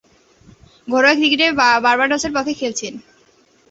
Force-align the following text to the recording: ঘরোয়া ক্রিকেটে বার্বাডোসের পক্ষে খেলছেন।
ঘরোয়া 0.87 1.13
ক্রিকেটে 1.17 1.47
বার্বাডোসের 1.85 2.31
পক্ষে 2.35 2.53
খেলছেন। 2.59 2.93